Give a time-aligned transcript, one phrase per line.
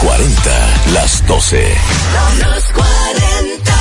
[0.00, 1.74] 40, las 12.
[2.38, 3.72] Los 40.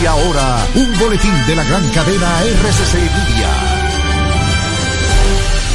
[0.00, 3.69] Y ahora, un boletín de la gran cadena RCC Media.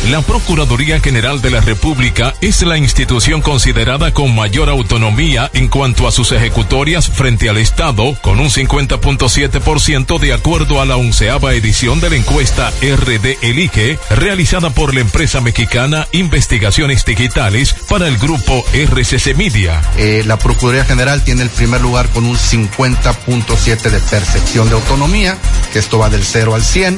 [0.10, 6.08] La Procuraduría General de la República es la institución considerada con mayor autonomía en cuanto
[6.08, 12.02] a sus ejecutorias frente al Estado, con un 50.7% de acuerdo a la onceava edición
[12.02, 18.64] de la encuesta RD Elige, realizada por la empresa mexicana Investigaciones Digitales para el grupo
[18.74, 19.82] RCC Media.
[19.98, 25.36] Eh, la Procuraduría General tiene el primer lugar con un 50.7 de percepción de autonomía,
[25.74, 26.98] que esto va del 0 al 100.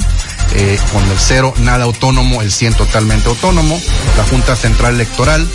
[0.53, 3.79] Eh, con el 0 nada autónomo, el 100 totalmente autónomo.
[4.17, 5.47] La Junta Central Electoral,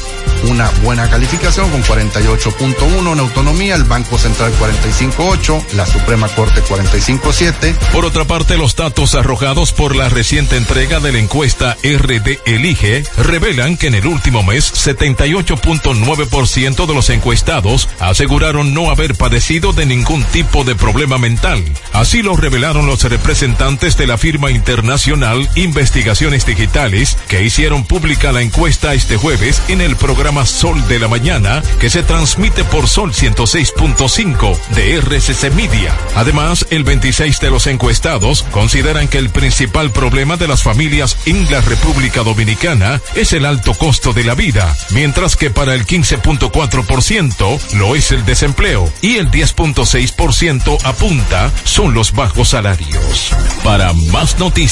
[0.49, 7.75] una buena calificación con 48.1 en autonomía, el Banco Central 45.8, la Suprema Corte 45.7.
[7.93, 13.05] Por otra parte, los datos arrojados por la reciente entrega de la encuesta RD Elige
[13.17, 19.87] revelan que en el último mes 78.9% de los encuestados aseguraron no haber padecido de
[19.87, 21.65] ningún tipo de problema mental.
[21.93, 24.82] Así lo revelaron los representantes de la firma internacional
[25.55, 31.07] Investigaciones Digitales que hicieron pública la encuesta este jueves en el programa Sol de la
[31.07, 35.97] Mañana que se transmite por Sol 106.5 de RCC Media.
[36.17, 41.49] Además, el 26 de los encuestados consideran que el principal problema de las familias en
[41.51, 47.61] la República Dominicana es el alto costo de la vida, mientras que para el 15.4%
[47.75, 53.31] lo es el desempleo y el 10.6% apunta son los bajos salarios.
[53.63, 54.72] Para más noticias,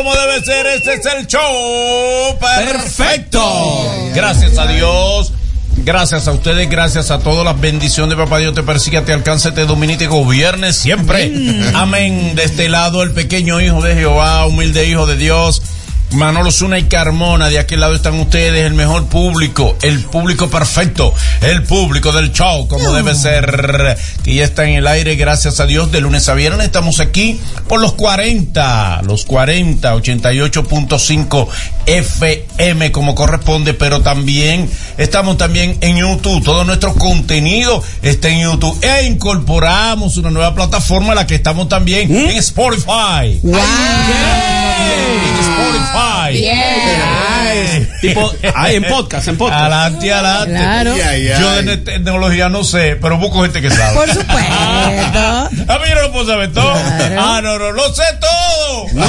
[0.00, 4.10] Como debe ser, este es el show perfecto.
[4.14, 5.30] Gracias a Dios.
[5.76, 9.52] Gracias a ustedes, gracias a todas las bendiciones de Papá Dios te persiga, te alcance,
[9.52, 11.30] te domine te gobierne siempre.
[11.74, 12.34] Amén.
[12.34, 15.60] De este lado, el pequeño hijo de Jehová, humilde hijo de Dios.
[16.12, 21.14] Manolo Zuna y Carmona, de aquel lado están ustedes, el mejor público, el público perfecto,
[21.40, 25.66] el público del show, como debe ser, que ya está en el aire, gracias a
[25.66, 31.48] Dios, de lunes a viernes estamos aquí por los 40, los 40, 88.5
[31.86, 38.78] FM como corresponde, pero también estamos también en YouTube, todo nuestro contenido está en YouTube
[38.82, 43.38] e incorporamos una nueva plataforma, la que estamos también en Spotify.
[43.42, 43.60] Wow.
[44.92, 45.99] En Spotify.
[46.32, 47.88] Bien.
[48.00, 49.60] Tipo, ahí en podcast, en podcast.
[49.60, 50.54] Adelante, adelante.
[50.54, 50.94] Claro.
[51.40, 53.94] Yo de tecnología no sé, pero busco gente que sabe.
[53.96, 54.38] Por supuesto.
[55.68, 56.72] A mí yo no lo puedo saber todo.
[56.72, 57.16] Claro.
[57.20, 58.86] Ah, no, no, lo sé todo.
[58.94, 59.06] No.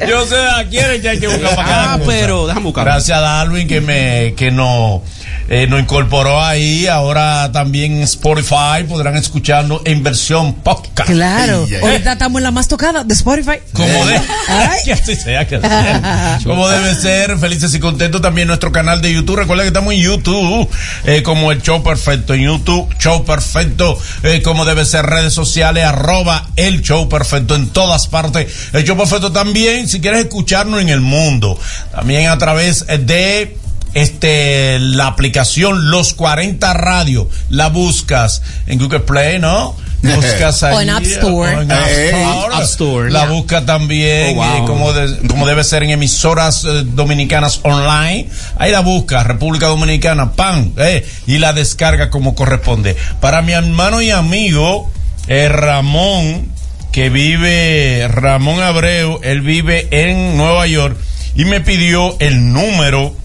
[0.08, 2.10] yo sé a quién que hay que buscar para Ah, cosa.
[2.10, 2.84] pero déjame buscar.
[2.84, 5.02] Gracias a Darwin que me, que no,
[5.48, 6.86] eh, nos incorporó ahí.
[6.86, 11.10] Ahora también en Spotify podrán escucharnos en versión podcast.
[11.10, 11.66] Claro.
[11.68, 13.58] Ay, Ahorita estamos en la más tocada de Spotify.
[13.72, 14.78] Como de, Ay.
[14.84, 16.38] que así sea, que así sea.
[16.44, 19.36] Como debe ser, felices y contentos también nuestro canal de YouTube.
[19.36, 20.68] Recuerda que estamos en YouTube,
[21.04, 25.84] eh, como el show perfecto en YouTube, show perfecto, eh, como debe ser, redes sociales,
[25.84, 28.46] arroba el show perfecto en todas partes.
[28.72, 31.58] El show perfecto también, si quieres escucharnos en el mundo,
[31.92, 33.56] también a través de
[33.96, 39.74] este la aplicación Los 40 Radio, la buscas en Google Play, ¿no?
[40.02, 41.56] Buscas O ahí, en App Store.
[41.56, 42.54] o en App Eh, Store.
[42.54, 43.10] App Store.
[43.10, 44.56] La busca también Oh, wow.
[44.56, 48.28] eh, como, de- como debe ser en emisoras eh, dominicanas online.
[48.58, 52.94] Ahí la busca, República Dominicana, pan, eh, y la descarga como corresponde.
[53.20, 54.92] Para mi hermano y amigo
[55.28, 56.50] eh, Ramón,
[56.92, 60.96] que vive, Ramón Abreu, él vive en Nueva York
[61.34, 63.16] y me pidió el número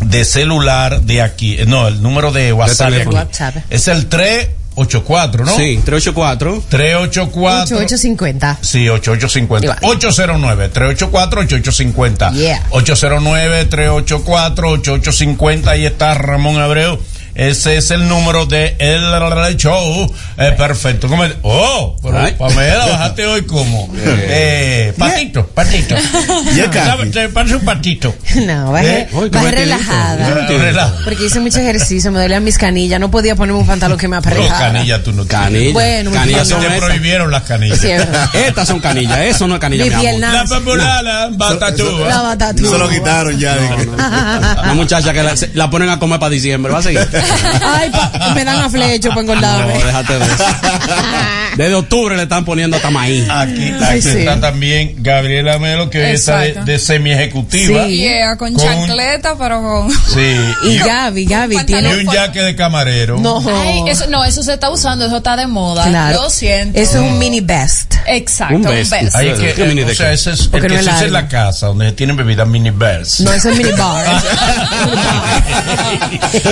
[0.00, 2.90] de celular de aquí, no, el número de WhatsApp.
[2.90, 3.16] teléfono.
[3.16, 3.56] WhatsApp.
[3.70, 5.56] Es el 384, ¿no?
[5.56, 6.62] Sí, 384.
[6.68, 8.58] 384 8850.
[8.62, 9.66] Sí, 8850.
[9.66, 9.78] Igual.
[9.98, 12.32] 809-384-8850.
[12.32, 12.62] Yeah.
[12.70, 15.68] 809-384-8850.
[15.68, 16.98] Ahí está Ramón Abreu
[17.38, 20.12] ese es el número de el show.
[20.36, 21.08] Eh, perfecto.
[21.08, 21.34] ¿Cómo es?
[21.42, 22.34] Oh, pero Ay.
[22.36, 23.88] Pamela, bajaste hoy como.
[23.96, 25.94] Eh, patito, patito.
[27.12, 28.14] Te parece un patito.
[28.44, 29.08] No, bajé, ¿Eh?
[29.10, 30.26] Qué bajé relajada.
[30.42, 30.94] Ah, relaja.
[31.04, 32.98] Porque hice mucho ejercicio, me dolían mis canillas.
[33.00, 34.58] No podía ponerme un pantalón que me No, apretara.
[34.58, 35.44] canilla tú no tienes.
[35.48, 35.72] Canilla.
[35.72, 37.78] Bueno, canillas son te prohibieron las canillas.
[37.80, 37.88] Sí.
[38.34, 40.06] Estas son canillas, eso no es canilla, Mi mi amor.
[40.08, 40.32] pierna.
[40.32, 42.08] La popular, la batatúa.
[42.08, 42.70] La batatúa.
[42.70, 43.54] Se lo quitaron ya.
[43.54, 47.00] de que- Una muchacha que la, la ponen a comer para diciembre, ¿va a seguir?
[47.64, 49.72] Ay, pa- me dan a flecho para No, engordarme.
[49.74, 50.44] déjate de eso.
[51.56, 53.24] Desde octubre le están poniendo hasta maíz.
[53.30, 54.18] Aquí, Ay, aquí sí.
[54.18, 57.84] está también Gabriela Melo, que está de, de semi-ejecutiva.
[57.86, 57.96] Sí.
[57.98, 59.90] Yeah, con Con- chancleta, pero con.
[59.90, 60.36] Sí.
[60.68, 61.96] Y Gaby, Gaby y tiene.
[61.96, 63.18] un jaque de camarero.
[63.20, 63.42] No.
[63.48, 65.84] Ay, eso, no, eso se está usando, eso está de moda.
[65.86, 66.22] Claro.
[66.22, 66.78] Lo siento.
[66.78, 67.94] Eso es un mini best.
[68.06, 68.90] Exacto, Un un best.
[68.90, 69.14] best.
[69.14, 70.14] Ahí es que, ¿Qué mini de o sea, qué?
[70.14, 71.26] ese es el Porque que no es se usa en largo.
[71.26, 73.20] la casa, donde se tienen bebidas mini bears.
[73.20, 74.06] No, eso es mini bar.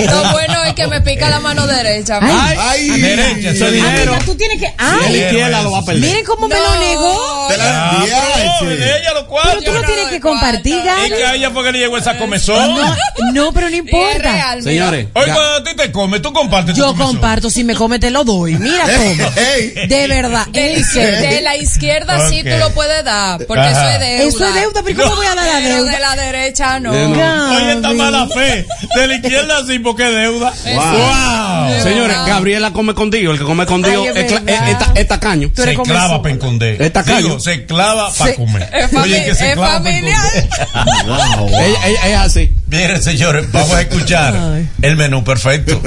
[0.09, 2.19] Lo bueno es que me pica la mano derecha.
[2.21, 2.57] Ay.
[2.59, 4.17] Ay, Derecha, ese Ah, dinero.
[4.25, 4.73] tú tienes que.
[4.87, 5.11] Si ¡Ay!
[5.13, 6.01] la izquierda lo va a perder.
[6.03, 6.79] Miren cómo me lo No.
[6.79, 7.47] negó.
[7.49, 9.63] te la Ah, pero de ella los Pero cuartos.
[9.63, 10.75] tú lo no tienes que compartir.
[11.03, 12.75] Es que a ella fue que le llegó esa comezón.
[12.75, 12.95] No,
[13.33, 14.17] no, pero no importa.
[14.31, 14.63] real.
[14.63, 17.99] Señores, Hoy Ga- cuando a ti te come, tú compartes Yo comparto, si me come
[17.99, 18.55] te lo doy.
[18.55, 19.29] Mira cómo.
[19.87, 23.71] De verdad, De, la izquierda sí tú lo puedes dar, porque Ajá.
[23.71, 24.23] eso es deuda.
[24.29, 25.91] Eso es deuda, pero ¿cómo voy a dar la Pero deuda?
[25.91, 26.91] de la derecha no.
[26.93, 27.55] No.
[27.57, 28.65] Oye, esta mala fe.
[28.95, 30.53] De la izquierda sí, porque es deuda.
[30.75, 31.81] Wow.
[31.83, 33.31] Señores, Gabriela come contigo.
[33.31, 34.31] El que come contigo es,
[34.79, 34.91] esta-
[35.63, 36.81] eres Se clava para esconder.
[36.81, 37.17] Es tacaño.
[37.27, 38.69] Digo, se clava para comer.
[38.73, 40.21] Es, Oye, que se es clava familiar.
[41.07, 41.47] Wow.
[41.49, 42.51] Ella, ella es así.
[42.67, 44.67] Miren, señores, vamos a escuchar Ay.
[44.81, 45.81] el menú perfecto.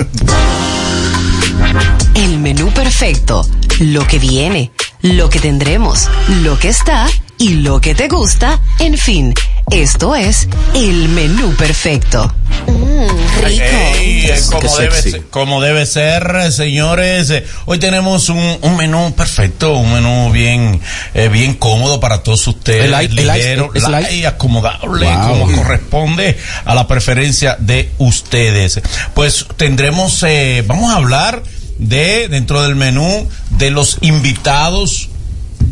[2.15, 3.47] El menú perfecto.
[3.81, 4.71] Lo que viene,
[5.03, 6.09] lo que tendremos,
[6.43, 7.07] lo que está
[7.41, 8.61] y lo que te gusta.
[8.79, 9.33] En fin,
[9.73, 12.33] esto es el menú perfecto.
[12.67, 13.65] Mm, rico.
[13.65, 17.31] Eh, como, debe ser, como debe ser, señores.
[17.31, 20.81] Eh, Hoy tenemos un, un menú perfecto, un menú bien,
[21.15, 22.85] eh, bien cómodo para todos ustedes.
[22.85, 23.89] El light- el light- ligero, light.
[23.89, 25.29] light, acomodable, Wow.
[25.41, 28.81] como corresponde a la preferencia de ustedes.
[29.15, 31.43] Pues tendremos, eh, vamos a hablar
[31.79, 35.09] de, dentro del menú, de los invitados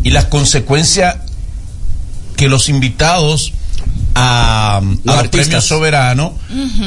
[0.02, 1.16] y las consecuencias
[2.38, 3.52] que los invitados
[4.18, 5.30] a, a los artistas.
[5.30, 6.32] premios soberanos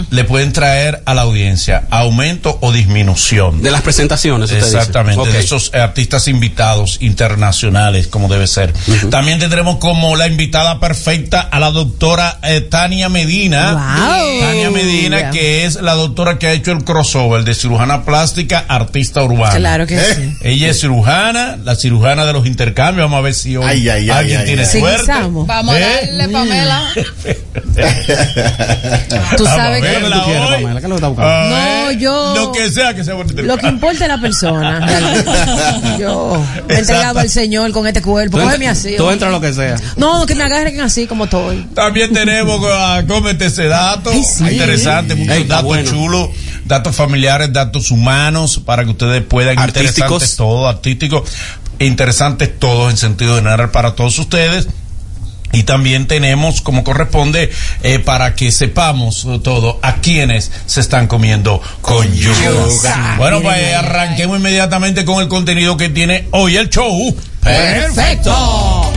[0.09, 3.61] le pueden traer a la audiencia aumento o disminución.
[3.61, 4.77] De las presentaciones, usted dice.
[4.77, 8.73] Exactamente, de esos artistas invitados internacionales, como debe ser.
[9.09, 13.73] También tendremos como la invitada perfecta a la doctora eh, Tania Medina.
[13.73, 14.39] Wow.
[14.41, 19.23] Tania Medina, que es la doctora que ha hecho el crossover de cirujana plástica, artista
[19.23, 19.55] urbana.
[19.55, 20.15] Claro que ¿Eh?
[20.15, 20.33] sí.
[20.41, 23.05] Ella es cirujana, la cirujana de los intercambios.
[23.05, 24.79] Vamos a ver si hoy Ay, ay, ay, alguien ay, tiene ay.
[24.79, 25.05] suerte.
[25.05, 25.47] Seguizamos.
[25.47, 26.05] Vamos a ¿Eh?
[26.05, 26.83] darle, Pamela.
[29.37, 33.13] Tú sabes que- verla ¿Qué es lo que No, yo- Lo que sea que sea
[33.13, 33.41] bonito.
[33.41, 34.79] Lo que importa es la persona.
[34.85, 35.31] realmente.
[35.99, 38.37] Yo me he entregado al Señor con este cuerpo.
[38.37, 38.95] Tú Cógeme así.
[38.97, 39.75] Tú entras lo que sea.
[39.97, 41.63] No, que me agarren así como estoy.
[41.73, 44.11] También tenemos a Cómete ese dato.
[44.11, 44.43] Ay, sí.
[44.49, 45.89] Interesante, muchos Ey, datos bueno.
[45.89, 46.29] chulos,
[46.65, 49.97] datos familiares, datos humanos, para que ustedes puedan Artísticos.
[49.97, 51.29] interesantes todos, artísticos,
[51.79, 54.67] interesantes todos en sentido general para todos ustedes.
[55.51, 57.51] Y también tenemos, como corresponde,
[57.83, 63.15] eh, para que sepamos todo a quienes se están comiendo con yuca.
[63.17, 67.15] Bueno, pues arranquemos inmediatamente con el contenido que tiene hoy el show.
[67.41, 68.91] Perfecto.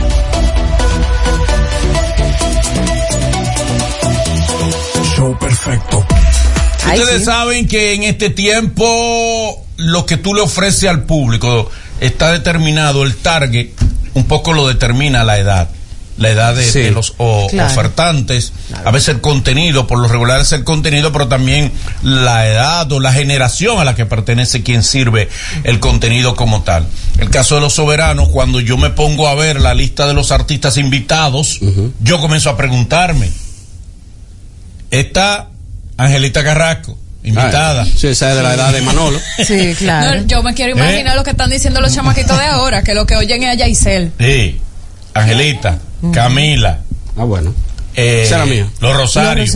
[5.15, 6.05] Show perfecto.
[6.87, 7.25] Ustedes sí.
[7.25, 11.69] saben que en este tiempo lo que tú le ofreces al público
[11.99, 13.69] está determinado, el target
[14.13, 15.69] un poco lo determina la edad.
[16.17, 16.79] La edad de, Sí.
[16.79, 17.69] de los o- Claro.
[17.69, 18.53] ofertantes,
[18.85, 23.01] a veces el contenido, por lo regular es el contenido, pero también la edad o
[23.01, 25.27] la generación a la que pertenece quien sirve
[25.65, 26.87] el contenido como tal.
[27.17, 30.31] El caso de los soberanos, cuando yo me pongo a ver la lista de los
[30.31, 31.59] artistas invitados,
[31.99, 33.29] yo comienzo a preguntarme,
[34.91, 35.49] está
[35.97, 37.83] Angelita Carrasco, invitada.
[37.83, 39.19] Ah, sí, esa es de la edad de Manolo.
[39.45, 40.21] Sí, claro.
[40.21, 41.17] No, yo me quiero imaginar ¿Eh?
[41.17, 44.11] lo que están diciendo los chamaquitos de ahora, que lo que oyen es a Yaisel.
[44.19, 44.59] Sí,
[45.13, 45.79] Angelita,
[46.11, 46.79] Camila,
[47.17, 47.53] Ah, bueno.
[47.95, 48.63] eh, Esa era mía.
[48.79, 49.49] los Los Rosarios.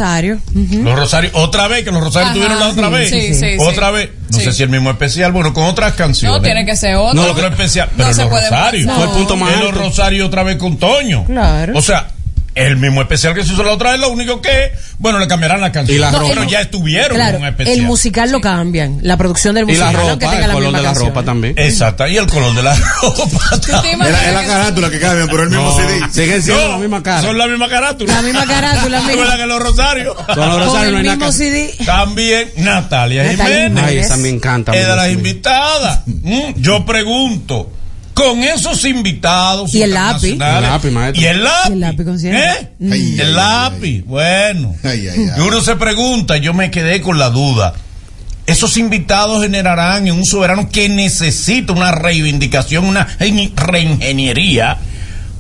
[0.54, 3.10] Los Rosarios, otra vez, que los Rosarios Ajá, tuvieron la otra sí, vez.
[3.10, 3.94] sí, sí, otra sí.
[3.94, 4.10] vez.
[4.32, 4.44] No Sí.
[4.46, 6.38] sé si el mismo especial, bueno, con otras canciones.
[6.38, 7.14] No, tiene que ser otro.
[7.22, 8.86] No, otro especial, No pero se los puede- Rosarios.
[8.86, 8.96] no.
[8.96, 9.74] Fue el punto más los.
[9.76, 11.26] Rosarios otra vez con Toño.
[11.26, 11.78] Claro.
[11.78, 12.08] O sea,
[12.68, 15.62] el mismo especial que se hizo la otra vez, lo único que, bueno, le cambiarán
[15.62, 15.96] la canción.
[15.96, 17.78] Y la No, pero ya estuvieron Claro, en un especial.
[17.80, 20.72] el musical lo cambian, la producción del Y la musical, ropa, tenga el la color
[20.74, 21.08] de la canción.
[21.10, 21.54] ropa también.
[21.58, 23.50] Exacto, y el color de la ropa.
[23.62, 26.02] ¿Tú te Es la, carátula que cambian, pero el mismo No, CD.
[26.12, 27.22] siguen siendo No, la misma cara.
[27.22, 28.14] Son la misma carátula.
[28.14, 30.16] La misma carátula, ¿Tú misma- que los rosarios?
[30.16, 31.32] Son los Con rosarios, el no hay nada mismo.
[31.32, 31.74] CD.
[31.86, 33.84] También Natalia, Natalia Jiménez.
[33.86, 34.74] Ay, esa me encanta.
[34.76, 36.02] Es de las invitadas.
[36.06, 37.72] Mm, Yo pregunto,
[38.20, 40.28] con esos invitados Y el lápiz.
[40.28, 41.22] internacionales- El lápiz, maestro.
[41.22, 41.70] Y el lápiz.
[41.70, 42.40] Y el lápiz concierto.
[42.40, 42.70] ¿Eh?
[42.92, 44.04] Ay, el ay, lápiz.
[44.06, 44.76] Bueno.
[44.84, 45.32] Ay, ay, ay.
[45.38, 47.74] Y uno se pregunta, yo me quedé con la duda.
[48.46, 54.78] Esos invitados generarán en un soberano que necesita una reivindicación, una gen- reingeniería,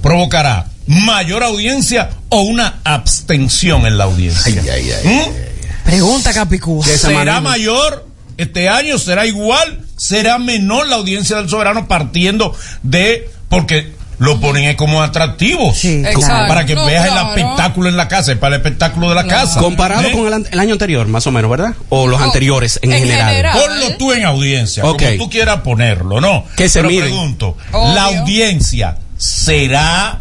[0.01, 4.61] provocará mayor audiencia o una abstención en la audiencia.
[4.63, 5.07] Ay, ay, ay.
[5.15, 5.85] ¿Mm?
[5.85, 6.85] Pregunta Capicúa.
[6.85, 7.41] ¿Será manera.
[7.41, 8.07] mayor
[8.37, 8.97] este año?
[8.99, 9.79] ¿Será igual?
[9.99, 13.29] ¿Será menor la audiencia del soberano partiendo de...
[13.49, 15.73] porque lo ponen como atractivo.
[15.73, 16.47] Sí, claro.
[16.49, 19.59] Para que No, veas el espectáculo en la casa, para el espectáculo de la casa.
[19.61, 20.11] Comparado ¿Eh?
[20.11, 21.73] con el, año anterior, más o menos, ¿verdad?
[21.87, 23.29] O los No, anteriores en, en general.
[23.29, 23.59] general.
[23.59, 26.43] Ponlo tú en audiencia, como tú quieras ponerlo, ¿no?
[26.57, 27.05] Que se Pero miren.
[27.05, 27.95] pregunto, Obvio.
[27.95, 30.19] ¿la audiencia será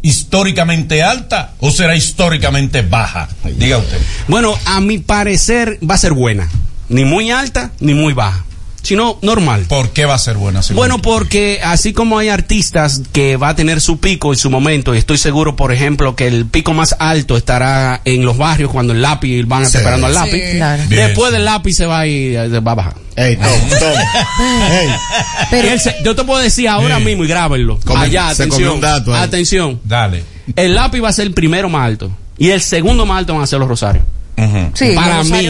[0.00, 3.28] históricamente alta o será históricamente baja?
[3.56, 3.98] Diga usted.
[4.26, 6.48] Bueno, a mi parecer va a ser buena.
[6.88, 8.44] Ni muy alta, ni muy baja.
[8.84, 9.64] Sino normal.
[9.68, 10.60] ¿Por qué va a ser buena?
[10.74, 14.94] Bueno, porque así como hay artistas que va a tener su pico y su momento,
[14.94, 18.92] y estoy seguro, por ejemplo, que el pico más alto estará en los barrios cuando
[18.92, 19.84] el lápiz van a estar Sí.
[19.86, 20.18] esperando al Sí.
[20.18, 20.56] lápiz.
[20.56, 20.82] Claro.
[20.88, 21.06] Bien.
[21.08, 22.94] Después del lápiz se va y eh, va a bajar.
[23.16, 23.44] Ey, Tom,
[23.78, 23.88] Tom.
[24.70, 24.88] Ey.
[25.50, 27.80] Pero Y él se- yo te puedo decir ahora mismo y grábenlo.
[27.86, 28.74] Come- Allá, se comió atención.
[28.74, 29.14] un dato.
[29.14, 29.80] Atención.
[29.84, 30.24] Dale.
[30.56, 32.10] El lápiz va a ser el primero más alto.
[32.36, 34.04] Y el segundo más alto van a ser los rosarios.
[34.74, 35.48] Sí, para mí.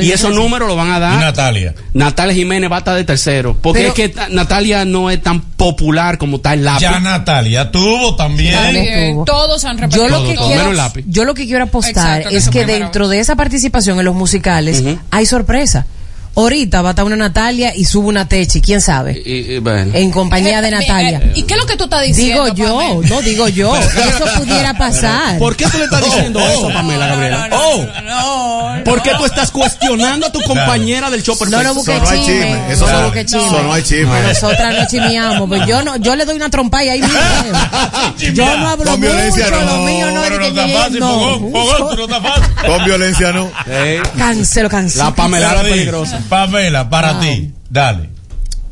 [0.00, 1.20] y esos números lo van a Y dar.
[1.20, 1.74] Natalia.
[1.92, 3.56] Natalia Jiménez va a estar de tercero.
[3.60, 6.82] Porque Pero- es que ta- Natalia no es tan popular como está el lápiz.
[6.82, 9.24] Ya Natalia tuvo también.
[9.26, 10.08] Todos han repetido.
[10.08, 11.04] Yo lo que todo, quiero, menos el lápiz.
[11.06, 14.14] yo lo que quiero apostar Exacto, que es que dentro de esa participación en los
[14.14, 15.86] musicales hay sorpresa.
[16.34, 19.90] Ahorita va a estar una Natalia y sube una Techi, quién sabe, Y- y- bueno.
[19.94, 21.18] en compañía de Natalia.
[21.22, 22.44] Eh, ¿Y qué es lo que tú estás diciendo?
[22.46, 23.08] Digo yo, Pamela?
[23.08, 25.38] no digo yo, eso pudiera pasar.
[25.38, 27.48] ¿Por qué tú le estás diciendo eso, Pamela Gabriela?
[27.48, 31.36] No, no, oh, no, no, ¿por qué tú estás cuestionando a tu compañera del show
[31.36, 31.62] perfecto?
[31.62, 32.34] No, no busque Eso no hay chisme.
[32.46, 33.62] chisme, eso no busque eso chisme.
[33.62, 34.22] no hay chisme.
[34.22, 35.48] Nosotras no chismeamos.
[35.48, 37.18] Pues yo no, yo le doy una trompa y ahí mismo.
[38.34, 39.60] yo no hablo Con mucho, violencia no.
[39.60, 41.08] lo mío no es Pero no está fácil, no.
[41.08, 42.54] fogón, fogón, tú no está fácil.
[42.66, 43.50] Con violencia no.
[44.16, 45.04] Cancelo, cancelo.
[45.04, 46.20] la Pamela es Dale, peligrosa.
[46.22, 47.20] Pamela, para Wow.
[47.22, 47.52] ti.
[47.70, 48.10] Dale.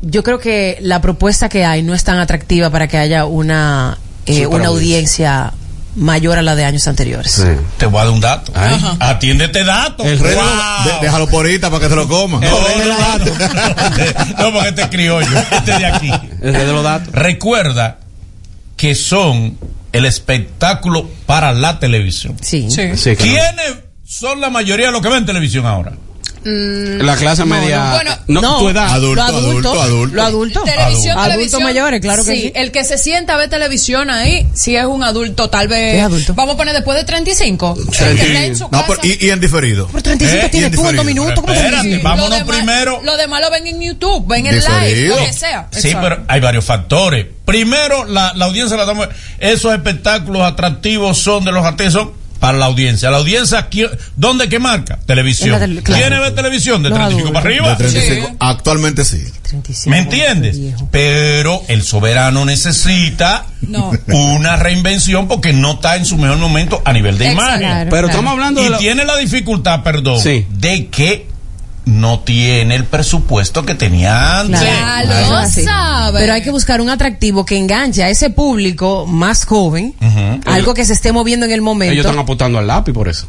[0.01, 3.97] Yo creo que la propuesta que hay no es tan atractiva para que haya una,
[4.25, 5.53] eh, una audiencia
[5.95, 7.43] mayor a la de años anteriores.
[7.77, 8.51] Te voy a dar un dato.
[8.99, 10.03] Atiende este dato.
[10.03, 10.45] El rey de Wow.
[10.85, 12.39] De- déjalo por ahorita para que se lo coma.
[12.39, 13.25] No, no, no,
[14.39, 16.11] no, porque este es criollo, este de aquí.
[16.41, 17.13] El rey de los datos.
[17.13, 17.97] Recuerda
[18.77, 19.57] que son
[19.91, 22.37] el espectáculo para la televisión.
[22.41, 22.71] Sí.
[22.71, 22.95] Sí.
[22.95, 23.31] Sí, claro.
[23.33, 25.91] ¿Quiénes son la mayoría de los que ven televisión ahora?
[26.43, 27.77] La clase media.
[27.85, 27.91] no.
[27.91, 28.87] Bueno, no, No, tu edad.
[28.93, 30.15] Adulto, lo adulto, adulto, adulto.
[30.15, 30.63] Lo adulto.
[30.63, 31.63] Televisión, Adultos televisión.
[31.63, 32.51] mayores, claro que sí.
[32.55, 35.95] El que se sienta a ver televisión ahí, si es un adulto, tal vez.
[35.97, 36.33] Es adulto.
[36.33, 37.77] Vamos a poner después de 35.
[37.77, 39.87] El que está en su No, pero- y, y en diferido.
[39.87, 41.33] Por 35 Eh, tiene bien tú en dos minutos.
[41.35, 42.03] ¿cómo Espérate, 35?
[42.03, 42.21] vamos.
[42.29, 43.01] Vámonos Lo demás- primero.
[43.03, 45.67] Lo demás lo ven en YouTube, ven en live, lo que sea.
[45.71, 45.99] Sí, Exacto.
[46.01, 47.25] pero hay varios factores.
[47.45, 52.57] Primero, la, la audiencia la damos- Esos espectáculos atractivos son de los artistas son para
[52.57, 53.09] la audiencia.
[53.11, 54.97] La audiencia, ¿quién- ¿dónde que marca?
[55.05, 55.59] Televisión.
[55.59, 56.01] Tele- claro.
[56.01, 56.81] ¿Quiénes ven televisión?
[56.83, 57.69] De Los 35 para arriba.
[57.69, 58.27] De 35.
[58.29, 58.35] Sí.
[58.39, 59.23] Actualmente sí.
[59.43, 60.57] 35, ¿Me entiendes?
[60.91, 63.91] Pero el soberano necesita No.
[64.07, 67.43] una reinvención porque no está en su mejor momento a nivel de Exacto.
[67.43, 67.59] imagen.
[67.61, 68.07] Claro, Pero claro.
[68.07, 68.69] estamos hablando Y de.
[68.71, 70.45] la- tiene la dificultad, perdón, Sí.
[70.49, 71.27] de que
[71.85, 74.61] no tiene el presupuesto que tenía antes.
[76.13, 79.95] Pero hay que buscar un atractivo que enganche a ese público más joven,
[80.45, 81.93] algo que se esté moviendo en el momento.
[81.93, 83.27] Ellos están apuntando al lápiz por eso.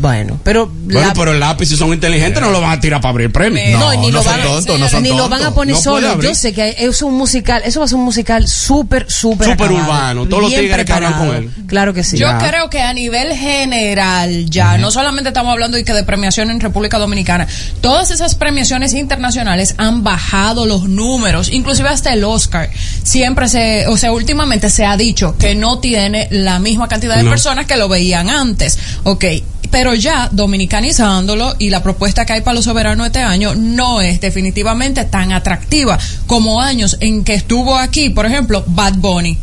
[0.00, 3.00] Bueno, pero Bueno, la- pero el lápiz, si son inteligentes, no lo van a tirar
[3.00, 3.62] para abrir premio.
[3.62, 5.74] Eh, no, y ni no lo van, tontos, no son ni lo van a poner
[5.74, 6.20] No solo.
[6.20, 9.72] Yo sé que es un musical, eso va a ser un musical súper, súper Súper
[9.72, 11.50] urbano, todos los tigres que hablan con él.
[11.66, 12.16] Claro que sí.
[12.16, 12.38] Yo Ya.
[12.38, 16.60] creo que a nivel general ya, no solamente estamos hablando de que de premiación en
[16.60, 17.46] República Dominicana,
[17.80, 22.70] todas esas premiaciones internacionales han bajado los números, inclusive hasta el Oscar.
[23.02, 27.22] Siempre se, o sea, últimamente se ha dicho que no tiene la misma cantidad de
[27.24, 27.30] No.
[27.30, 28.78] personas que lo veían antes.
[29.04, 29.24] Ok,
[29.70, 34.20] pero ya dominicanizándolo y la propuesta que hay para los soberanos este año no es
[34.20, 39.38] definitivamente tan atractiva como años en que estuvo aquí, por ejemplo, Bad Bunny.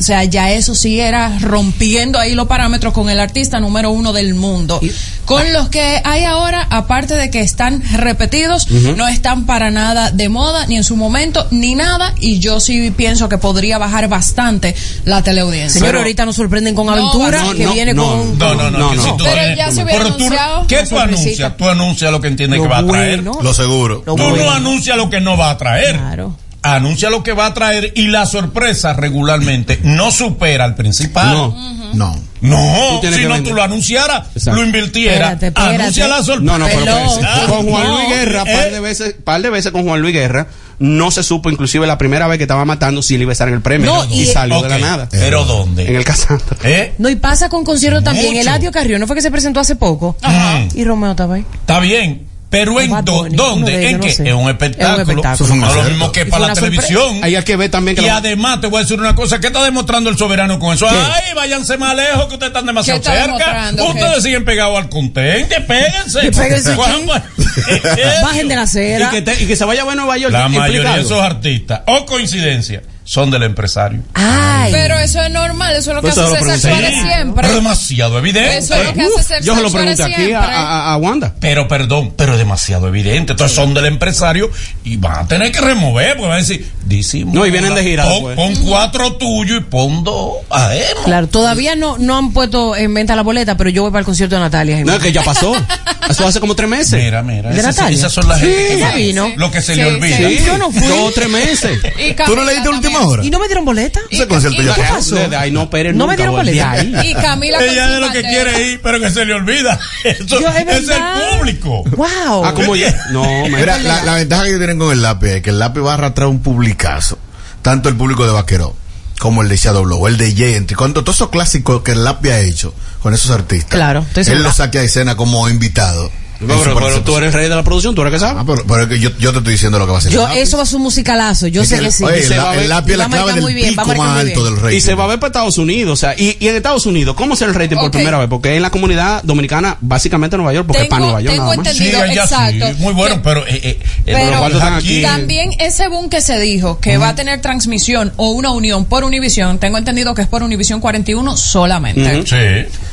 [0.00, 4.14] O sea, ya eso sí era rompiendo ahí los parámetros con el artista número uno
[4.14, 4.80] del mundo.
[5.26, 10.30] Con los que hay ahora, aparte de que están repetidos, no están para nada de
[10.30, 12.14] moda, ni en su momento, ni nada.
[12.18, 15.78] Y yo sí pienso que podría bajar bastante la teleaudiencia.
[15.80, 18.38] Señor, ahorita nos sorprenden con aventura, no, que no, viene no, con...
[18.38, 18.90] No, no, no.
[18.92, 21.56] que si tú Pero eres- ya se hubiera Pero tú- anunciado ¿Qué tú anuncias?
[21.58, 23.20] Tú anuncias lo que entiendes Lo que va a traer.
[23.22, 23.38] bueno.
[23.42, 24.02] Lo seguro.
[24.06, 24.44] Lo Tú bueno.
[24.44, 25.98] no anuncias lo que no va a traer.
[25.98, 26.34] Claro.
[26.74, 31.32] Anuncia lo que va a traer y la sorpresa regularmente no supera al principal.
[31.32, 31.80] No.
[31.94, 32.30] No.
[32.42, 34.58] No, si no tú lo anunciaras, Exacto.
[34.60, 35.32] lo invirtiera.
[35.32, 35.74] Espérate, espérate.
[35.82, 36.52] Anuncia la sorpresa.
[36.52, 37.46] No, no, pero espérese.
[37.46, 37.94] con Juan No.
[37.98, 38.54] Luis Guerra, ¿Eh?
[38.56, 40.46] par de veces, par de veces con Juan Luis Guerra,
[40.78, 43.48] no se supo, inclusive la primera vez que estaba matando si él iba a estar
[43.48, 45.08] en el premio No, y, y- salió de la nada.
[45.10, 45.86] Pero ¿dónde?
[45.86, 46.56] En el Casandra.
[46.64, 46.94] ¿Eh?
[46.96, 48.28] No, y pasa con conciertos también.
[48.28, 48.40] Mucho.
[48.40, 50.16] Eladio Carrión, ¿no fue que se presentó hace poco?
[50.22, 50.62] Ajá.
[50.74, 51.44] Y Romeo estaba ahí.
[51.52, 52.26] Está bien.
[52.50, 53.90] Pero en do- dónde?
[53.90, 54.10] ¿En no qué?
[54.10, 54.28] sé.
[54.28, 55.02] Es un Es un espectáculo.
[55.02, 55.54] espectáculo.
[55.54, 57.20] No lo mismo que para la televisión.
[57.22, 59.46] Hay que ver también que Y la- además te voy a decir una cosa, ¿qué
[59.46, 60.88] está demostrando el soberano con eso?
[60.90, 63.70] Ay, váyanse más lejos que ustedes están demasiado ¿Qué está cerca.
[63.84, 64.20] Ustedes ¿Qué?
[64.22, 66.20] siguen pegados al contente, péguense.
[66.20, 66.74] Que péguense,
[68.22, 70.32] Bajen de la y, que te- y que se vaya a Nueva York.
[70.32, 74.02] La mayoría de esos artistas, o coincidencia, son del empresario.
[74.14, 74.70] Ay.
[74.70, 76.70] Pero eso es normal, eso es lo que Eso hace lo César.
[76.70, 77.42] Suárez Sí, siempre.
[77.42, 78.58] Pero demasiado evidente.
[78.58, 80.36] Eso es lo que hace Uf, César yo se lo pregunté aquí a, siempre.
[80.36, 81.34] a- a Wanda.
[81.40, 83.32] Pero perdón, pero es demasiado evidente.
[83.32, 84.48] Entonces son del empresario
[84.84, 87.40] y van a tener que remover, porque van a decir, disimula.
[87.40, 88.04] No, y vienen de gira
[88.36, 90.84] Pon, cuatro tuyos y pon dos a él.
[91.04, 94.06] Claro, todavía no, no han puesto en venta la boleta, pero yo voy para el
[94.06, 94.84] concierto de Natalia.
[94.84, 95.52] No, que ya pasó.
[96.10, 97.02] Eso hace como tres meses.
[97.02, 97.50] Mira, mira.
[97.50, 99.32] ¿De esas, son las Sí, gente que ella va- vino.
[99.36, 100.16] Lo que se Sí, le olvida.
[100.16, 100.38] sí.
[100.44, 100.86] Yo no fui.
[100.86, 101.78] Dos o tres meses.
[102.00, 103.24] Y ¿Tú no leíste a última hora?
[103.24, 104.00] ¿Y no me dieron boleta?
[104.10, 105.16] Ese concierto ya ¿Qué pasó.
[105.16, 105.28] pasó?
[105.28, 106.72] De ahí no, Pérez No me dieron boleta.
[106.72, 107.10] De ahí.
[107.10, 109.78] Y Camila Ella es lo que quiere ir, pero que se le olvida.
[110.04, 111.84] Eso Yo, es el público.
[111.96, 112.44] Wow.
[112.44, 113.06] Ah, como ya.
[113.10, 115.80] No, me Mira, la, la ventaja que tienen con el lápiz es que el lápiz
[115.80, 117.18] va a arrastrar un publicazo.
[117.62, 118.74] Tanto el público de Vaqueró
[119.20, 122.40] como el de Shadow el de Jay, cuando todos esos clásicos que el lápiz ha
[122.40, 123.70] hecho con esos artistas.
[123.70, 126.10] Claro, estoy Él los saque a escena como invitado.
[126.40, 128.36] Pero, pero tú eres rey de la producción, tú eres que sabes.
[128.38, 130.10] Ah, pero, pero es que yo, yo te estoy diciendo lo que va a ser.
[130.12, 132.04] Yo, eso va a ser un musicalazo, yo Es sé que que sí.
[132.04, 134.18] oye, el, va a el ver- lápiz es la clave del muy bien, pico más
[134.20, 134.76] alto del rey.
[134.76, 137.14] Y se va a ver para Estados Unidos, o sea, y, y en Estados Unidos,
[137.14, 138.28] ¿cómo es el rating por primera vez?
[138.28, 141.56] Porque en la comunidad dominicana, básicamente Nueva York, porque es para Nueva York tengo nada
[141.56, 141.66] más.
[141.66, 142.04] entendido.
[142.06, 142.66] Sí, exacto.
[142.68, 142.74] sí.
[142.82, 143.46] Muy bueno, Que- pero.
[143.46, 145.02] Eh, eh, el- Pero ¿cuántos están aquí?
[145.02, 149.04] también ese boom que se dijo que va a tener transmisión o una unión por
[149.04, 152.18] Univision, tengo entendido que es por Univision 41 solamente.
[152.18, 152.26] Ujú.
[152.26, 152.36] Sí.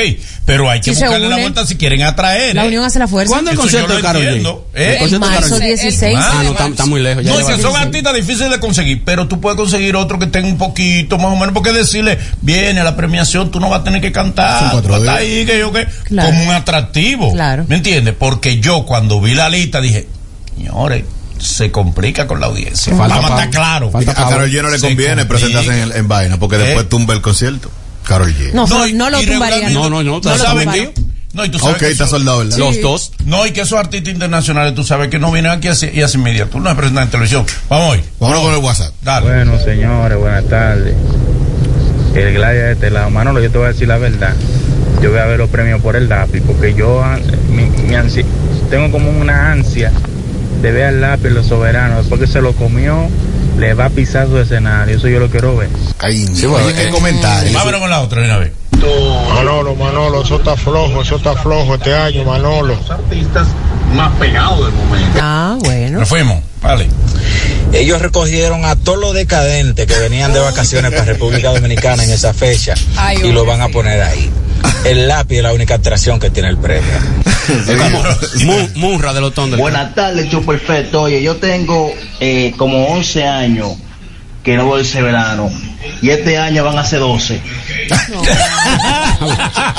[0.45, 2.55] pero hay que buscarle la vuelta si quieren atraer.
[2.55, 2.69] La ¿eh?
[2.69, 3.31] unión hace la fuerza.
[3.33, 4.99] ¿Cuándo el Eso concierto de entiendo, ¿eh?
[5.01, 5.67] El marzo Karol G.
[5.67, 6.17] 16.
[6.19, 7.23] Ah, Ah, no, está, está muy lejos.
[7.25, 10.27] Ya No, lleva- si son artistas difíciles de conseguir, pero tú puedes conseguir otro que
[10.27, 13.81] tenga un poquito más o menos, porque decirle, viene a la premiación, tú no vas
[13.81, 16.31] a tener que cantar, tú vas ahí, que yo que, Claro.
[16.31, 17.33] como un atractivo.
[17.33, 17.65] Claro.
[17.69, 18.15] ¿Me entiendes?
[18.19, 20.09] Porque yo cuando vi la lista dije,
[20.57, 21.05] señores,
[21.41, 22.95] se complica con la audiencia.
[22.97, 23.93] Falta Vamos a pa- estar claros.
[23.93, 26.89] falta A Carol G no le conviene presentarse en, en vaina porque después ¿Eh?
[26.89, 27.71] tumba el concierto.
[28.07, 28.53] Carol G.
[28.53, 29.71] No, No, no, y- no lo tumbaría.
[29.71, 30.93] No, no, no, No ¿tú lo sabes qué?
[31.33, 32.59] No, y tú sabes Ok, que está soldado, ¿verdad?
[32.59, 33.13] Los dos.
[33.25, 36.19] No, y que esos artistas internacionales, tú sabes que no vienen aquí así, y así
[36.19, 36.47] media.
[36.47, 37.47] Tú no me presentas en televisión.
[37.69, 38.01] Vamos hoy.
[38.19, 38.93] Vámonos con el WhatsApp.
[39.03, 39.27] Dale.
[39.29, 40.95] Bueno, señores, buenas tardes.
[42.15, 43.11] El Gladia de este lado.
[43.11, 44.35] Manolo, yo te voy a decir la verdad.
[45.01, 47.17] Yo voy a ver los premios por el lápiz, porque yo ah,
[47.49, 48.25] mi, mi ansi-
[48.69, 49.93] tengo como una ansia
[50.63, 51.99] de ver al lápiz los soberanos.
[51.99, 53.09] Después que se lo comió,
[53.59, 54.97] le va a pisar su escenario.
[54.97, 55.69] Eso yo lo quiero ver.
[55.97, 56.35] Caín.
[56.35, 57.53] Sí, bueno, eh, comentario.
[57.53, 58.53] Vámonos con la otra de una vez.
[59.35, 62.79] Manolo, Manolo, eso está flojo, eso está flojo este año, Manolo.
[62.89, 63.49] artistas
[63.95, 65.19] más pegados del momento.
[65.21, 66.01] Ah, bueno.
[66.01, 66.43] Nos fuimos.
[66.63, 66.89] Vale.
[67.73, 72.35] Ellos recogieron a todos los decadentes que venían de vacaciones para República Dominicana en esa
[72.35, 74.31] fecha Ay, y lo van a poner ahí.
[74.85, 76.89] El lápiz es la única atracción que tiene el premio.
[77.51, 78.03] Es como
[78.45, 79.59] Mu- Munra de los Thunder.
[79.59, 81.03] Buenas tardes, Chu Perfecto.
[81.03, 83.73] Oye, yo tengo eh, como 11 años
[84.45, 85.51] que no voy ese verano.
[86.03, 87.41] Y este año van a ser 12.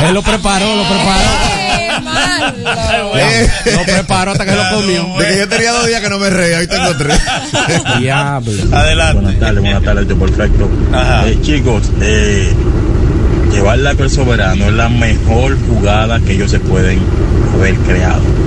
[0.01, 1.29] Él lo preparó, lo preparó.
[3.15, 5.17] Eh, Lo preparó hasta que lo comió.
[5.17, 7.19] De que yo tenía dos días que no me reía, hoy tengo tres.
[7.99, 8.51] Diablo.
[8.75, 9.21] Adelante.
[9.21, 10.69] Buenas tardes, buenas tardes, Yo perfecto.
[10.93, 11.27] Ajá.
[11.27, 12.53] Eh, chicos, eh,
[13.51, 16.99] llevar la el soberano es la mejor jugada que ellos se pueden
[17.53, 18.40] haber creado.